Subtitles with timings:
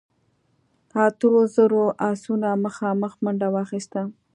[1.05, 4.01] اتو زرو آسونو مخامخ منډه واخيسته.